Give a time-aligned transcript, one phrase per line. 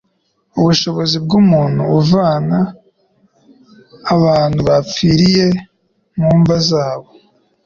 [0.59, 2.59] ubushobozi bw'umuntu uvana
[4.15, 5.45] abantu bapfirye
[6.19, 7.09] mu mva zabo.